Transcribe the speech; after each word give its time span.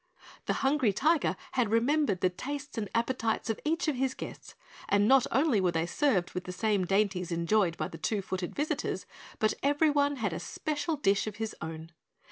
The 0.47 0.53
Hungry 0.65 0.93
Tiger 0.93 1.35
had 1.51 1.69
remembered 1.69 2.21
the 2.21 2.31
tastes 2.31 2.75
and 2.75 2.89
appetites 2.95 3.51
of 3.51 3.59
each 3.63 3.87
of 3.87 3.97
his 3.97 4.15
guests, 4.15 4.55
and 4.89 5.07
not 5.07 5.27
only 5.31 5.61
were 5.61 5.71
they 5.73 5.85
served 5.85 6.31
with 6.33 6.45
the 6.45 6.51
same 6.51 6.85
dainties 6.85 7.31
enjoyed 7.31 7.77
by 7.77 7.87
the 7.87 7.99
Two 7.99 8.23
Footed 8.23 8.55
visitors, 8.55 9.05
but 9.37 9.53
every 9.61 9.91
one 9.91 10.15
had 10.15 10.33
a 10.33 10.39
special 10.39 10.95
dish 10.95 11.27
of 11.27 11.35
his 11.35 11.55
own. 11.61 11.91